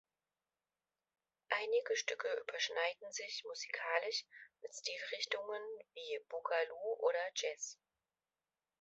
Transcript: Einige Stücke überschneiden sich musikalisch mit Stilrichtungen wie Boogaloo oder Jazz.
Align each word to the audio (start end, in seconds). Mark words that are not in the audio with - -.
Einige 1.49 1.95
Stücke 1.95 2.27
überschneiden 2.41 3.11
sich 3.11 3.43
musikalisch 3.45 4.25
mit 4.63 4.73
Stilrichtungen 4.73 5.61
wie 5.93 6.25
Boogaloo 6.27 6.95
oder 7.01 7.29
Jazz. 7.35 7.77